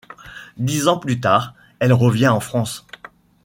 [0.57, 2.87] Dix ans plus tard, elle revient en France.